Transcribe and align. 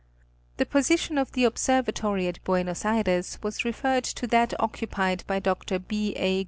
The 0.57 0.65
position 0.65 1.19
of 1.19 1.33
the 1.33 1.43
observatory 1.43 2.27
at 2.27 2.43
Buenos 2.43 2.85
Ayres 2.85 3.37
was 3.43 3.63
referred 3.63 4.03
to 4.05 4.25
that 4.25 4.51
occupied 4.59 5.23
by 5.27 5.37
Dr. 5.37 5.77
B. 5.77 6.15
A. 6.17 6.39